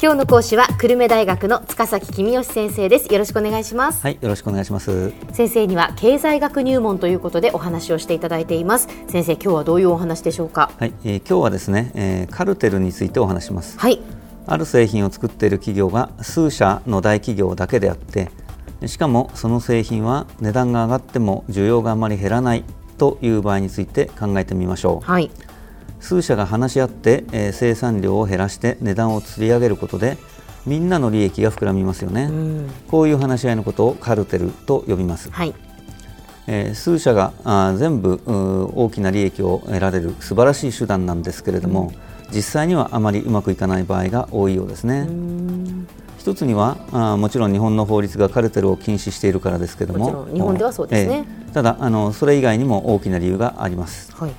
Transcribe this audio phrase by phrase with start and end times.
[0.00, 3.12] 今日の講師は久留米大学の塚崎君吉先生です。
[3.12, 4.00] よろしくお願いします。
[4.00, 5.12] はいよろしくお願いします。
[5.32, 8.86] 先生には経済学入門ということでお話をしていただいています。
[9.08, 10.70] 先生今日はどういうお話でしょうか？
[10.78, 13.76] はい、えー、今日はですね、えー、カルテルについてお話します。
[13.76, 14.00] はい。
[14.46, 18.30] ある製品を作っている企業が数社の大企業だけであって
[18.86, 22.64] しかもその製品は値段が上がっても需要があまり減らない
[22.98, 25.30] という場合について考えてみましょう、はい、
[26.00, 30.16] 数社が話し合って、えー、生産量を減らして値段を釣り上げることで
[30.66, 35.54] みんなの利益が膨らみますよね、うん、こういう話し合いのことをカルテルと呼びます、はい、
[36.46, 38.20] えー、数社があ全部
[38.74, 41.92] 大きな利益を得られる素晴らしい手段なんですけれども、
[42.28, 45.08] うん、実際にはあまりうまくいかない場合が多いようですね。
[46.18, 54.32] 一つにはあもちろん日本の法律がカルテルを禁止しているからですけれども日本ではそうですね、えー、ただあのそれ以外にも大きな理由があります、はい、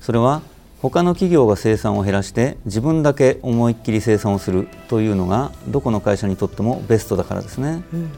[0.00, 0.40] それは
[0.82, 7.84] 他の企業が生産を減らして自分だけ思いっきり生産をするというのがどこの会社にとってもベストだからですね。
[7.94, 8.10] うん、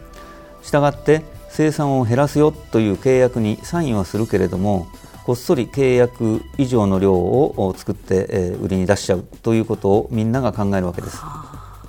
[0.62, 4.86] したがって生産を減らすよという契約にサインはするけれども
[5.26, 11.18] こっそり契約以上の量を作って、え売りに出しちゃうということをみんなが考えるわけです。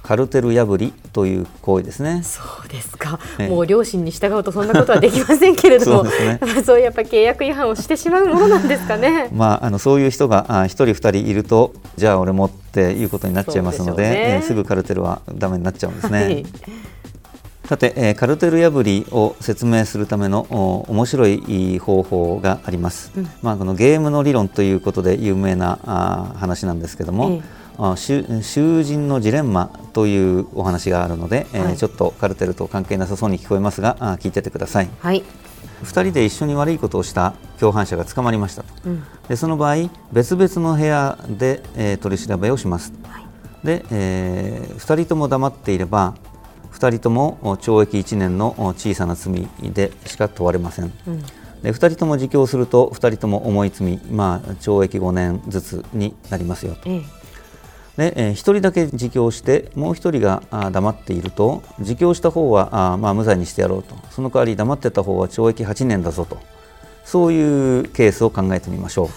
[0.06, 2.22] カルテル破りという行為ですね。
[2.22, 3.20] そうですか。
[3.50, 9.30] もう両親に従うとそんなことはできませんけれども、そうね、 そうやっぱ契約違反をしてしまうものなんですかね。
[9.34, 16.24] まああのそういう人が一人二人いると、じゃあ俺もっていうことになっちゃいますので、でね、えー、すぐカルテルはダメになっちゃうんですね。
[16.24, 16.46] はい
[17.66, 20.42] さて、えー、カルテル破りを説明するための
[20.88, 27.44] 面白い方法があります、うん、まあ、このゲームの理論ということで有名なあ話なんですけども、えー、
[27.96, 35.24] 囚人のジレンマというお話があるので、はい、えー、ちょっとカルテルと関係なさそうに聞こえますがあ聞いててください、はい、
[35.84, 43.26] 2人で一緒に悪いことをした共犯者が捕まりましたと、うん、でその場合別々の部屋で、えー、取り調べをします、はい、
[43.66, 46.16] で、えー、2人とも黙っていれば
[46.72, 51.22] 2人とも懲役1年の小さな罪でしか問われません、うん、
[51.62, 56.90] で2人とも自供すると2人とも重い罪、まあ、懲役5年ずつになりますよと。
[57.98, 63.96] で、1人だけ自供してもう1人が黙っていると自供した方はあまあ無罪にしてやろうと。
[64.12, 66.38] その代わり黙ってた方は懲役8年だぞと。
[67.06, 69.10] そういうケースを考えてみましょ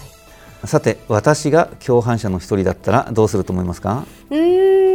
[0.63, 0.67] う。
[0.67, 4.05] さて私が共犯者の1人だったらどうすると思いますか？
[4.29, 4.88] うん。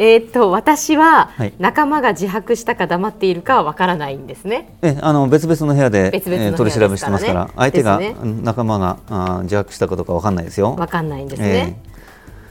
[0.00, 4.74] えー、っと私は仲間が自白したか黙っているかはわからないんですね。
[4.80, 8.00] えあの別々の部屋で別々、ね、取り調べしてますから、相手が、
[8.42, 10.74] 仲間があ自白したかどうかわかんないですよ。
[10.74, 11.76] わかんないんですね。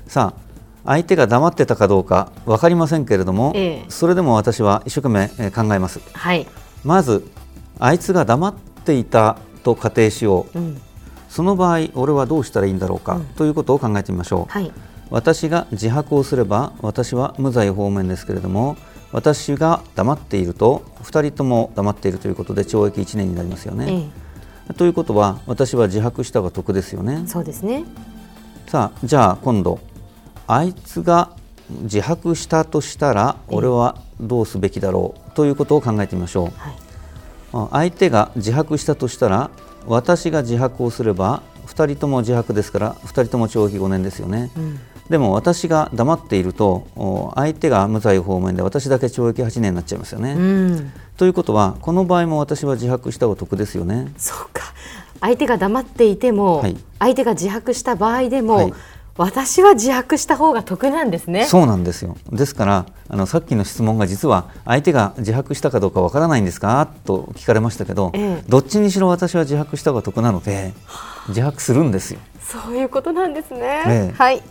[0.06, 0.50] えー、さあ
[0.86, 6.02] 相手が黙ってたかどうかわかりませんけれども、えー、それでも私は一生懸命考えます。
[6.14, 6.46] はい。
[6.84, 7.31] まず
[7.80, 8.54] あいつが黙っ
[8.86, 10.60] ていたと仮定しよう。
[10.60, 10.81] うん、
[11.28, 14.54] その場合俺はどうしたらいいんだろうか、うん、ということを考えてみましょう。
[14.54, 14.72] はい。
[15.12, 18.78] 私が自白をすれば私は無罪方面ですけれども
[19.12, 23.88] 私が黙っていると2人とも黙っているということで懲役1年になりますよね。
[23.90, 27.24] ええ、ということは私は自白したが得ですよね。
[27.25, 27.86] そうですね
[28.68, 29.80] さあじゃあ今度
[30.46, 31.31] あいつが
[31.81, 36.52] 自白したとしたら俺はどうすべきだろうということを考えてみましょ
[37.52, 37.58] う。
[37.58, 39.50] はい、相手が自白したとしたら
[39.88, 44.52] 私が自白をすれば2人とも自白ですから2人とも懲役5年ですよね。
[44.56, 50.34] うんでも私が黙っていると相手が無罪方面で私だけ懲役8年になっちゃいますよね。
[50.34, 54.14] うん、ということはこの場合も私は自白したお得ですよね。
[54.18, 54.74] そうか
[55.19, 58.74] 相手が黙っていても、はい、相手が自白した場合でも、はい、
[59.18, 61.46] 私は自白した方が得なんですね。
[61.46, 62.16] そうなんですよ。
[62.31, 66.88] ですからあのさっきの質問が実は相手が自白したかどうかわからないんですか？
[67.06, 70.74] と聞かれましたけど、ええ、どっちにしろ私は自白した方が得なので
[71.30, 72.19] 自白するんですよ。
[72.40, 73.84] そういうことなんですね。
[73.88, 74.42] え、はい。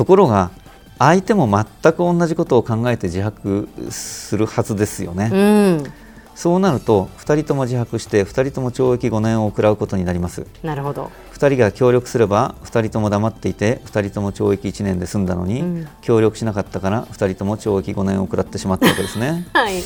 [0.00, 0.50] ところが
[0.98, 5.30] 相手も全く同じことを考えて自白するはずですよね。
[5.30, 5.92] うん。
[6.34, 10.46] そうなると2人とも自白して2人とも懲役5年を食らうことになります。
[10.62, 11.10] なるほど。
[11.34, 19.46] 2人が協力すれば2人とも黙っていて2人とも懲役1年で済んだのに、うん、協力しなかったから2人とも懲役5年を食らってしまったわけですね。
[19.52, 19.82] はい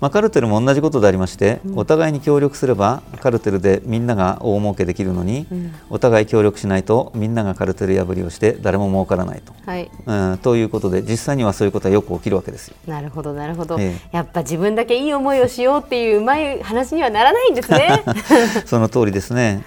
[0.00, 12.76] まあ、カルテルも同じことでありまして、お互いに協力すればカルテルでみんなが大儲けできるのに、うん、お互い協力しないとみんながカルテル破りをして誰も儲からないと、はい、うん、ということで実際にはそういうことはよく起きるわけですよ。
[12.86, 18.04] なるほどなるほど、ええ、やっぱ自分だけいい思いをしようっていううまい話にはならないんですね。
[18.66, 19.64] その通りですね。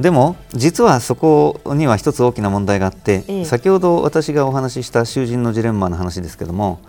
[0.00, 6.80] でも実はそこには一つ大きな問題があって、ええ、先ほど私がお話しした囚人のジレンマの話ですけども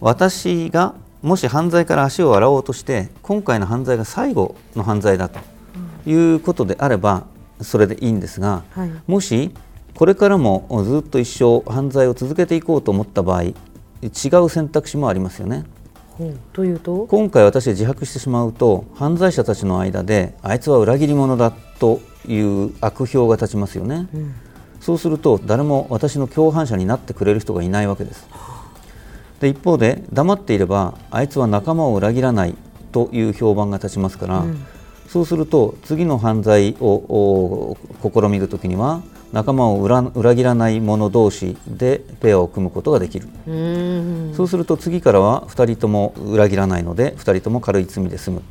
[0.00, 5.38] 私がもし犯罪から足を洗おうとして今回の犯罪が最後の犯罪だと
[6.06, 7.26] いうことであれば
[7.60, 9.54] それでいいんですが、はい、もし
[9.94, 13.54] これからもずっと一生犯罪を続けていこうと思った場合違
[14.42, 15.66] う選択肢もありますよね。
[16.52, 17.06] というと？
[17.06, 24.34] 今回私自白してしまうと犯罪者たちの間であいつは裏切り者だという悪評が立ちますよね、うん、
[24.80, 28.26] そうすると誰も私の共犯者になってくれる人がいないわけです
[29.40, 32.54] で一方で黙っていればあいつは仲間を裏切らない
[32.92, 34.66] という評判が立ちますから、うん、
[35.08, 39.02] そうすると次の犯罪を試みるときには
[39.32, 43.28] 仲間を裏裏切らない者同士でペアを組むことができる。
[44.34, 48.42] そうすると次からは2人とも裏切らないので2人とも軽い罪で済む。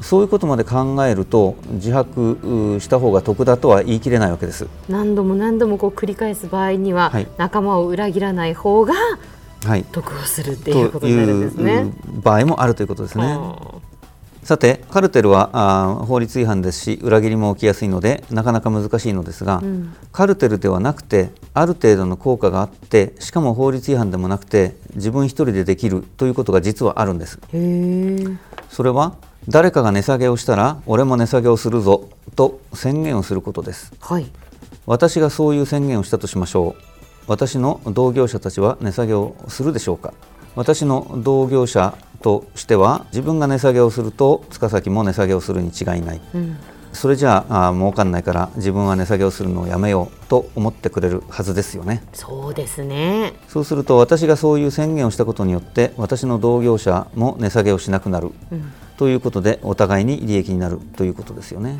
[0.00, 4.68] そういうことまで考えると自白した方が得だとは言い切れないわけです。
[4.88, 8.94] 何度も何度もこう繰り返す場合には、はい、仲間を裏切らない方が
[9.92, 13.38] 得をするっていうことになるんですね、場合もあるということですね。
[14.48, 27.38] さてカルテルはあ法律違反ですし裏切りも起きやすいのでなかなか難しいのですが、うん、カルテルではなくてある程度の効果があってしかも法律違反でもなくて自分一人でできるということが実はあるんです。
[28.70, 29.16] それは
[29.48, 34.30] 誰かが値下げをしたら俺も値下げをするぞと宣言をすることです、はい、
[34.86, 36.87] 私がそういう宣言をしたとしましょう
[37.28, 40.12] 私の同業者たちは値下げをするでしょうか？
[40.56, 46.56] 私の同業者としては自分が値下げをすると塚崎も値下げをするに違いない、うん、
[46.92, 52.02] それじゃああ儲かんないから自分は値下げをするのをやめようと思ってくれるはずですよね。
[52.12, 53.34] そうですね。
[53.46, 61.76] そうすると私がそういう宣言をしたことによって私の同業者も値下げをしなくなる、うん、ということでお互いに利益になるということですよね。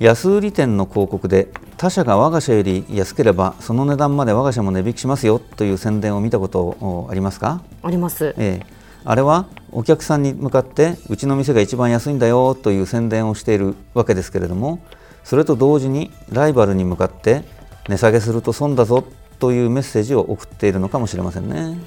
[0.00, 7.62] 安売店の広告で他社が我が社より安ければその値段まで我が社も値引きしますよという宣伝を見たことありますか？
[7.82, 8.66] あります、ええ、
[9.04, 14.80] あれはお客さんに向かってうちの店が一番安いんだよという宣伝をしているわけですけれども
[15.24, 17.42] それと同時にライバルに向かって
[17.88, 19.04] 値下げすると損だぞ
[19.38, 21.54] というメッセージを送っているのかもしれませんね。
[21.54, 21.78] なる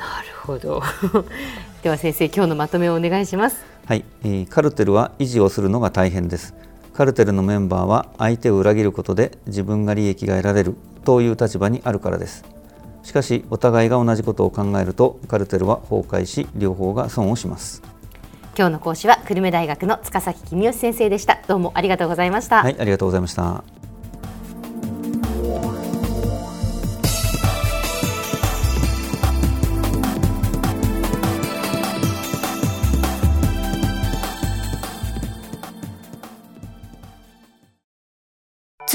[0.44, 0.82] ほど。
[1.84, 3.58] では先生今日のまとめをお願いします。
[3.86, 4.06] はい、
[4.50, 6.54] カルテルは維持をするのが大変です
[7.02, 12.46] カルテルのメンバーは相手を裏切ることで自分が利益が得られるという立場にあるからです。
[13.02, 17.82] しかしお互いが同じことを考えるとカルテルは崩壊し両方が損をします。
[18.56, 21.40] 今日の講師は久留米大学の塚崎君吉先生でした。
[21.48, 22.62] どうもありがとうございました。
[22.62, 23.81] はいありがとうございました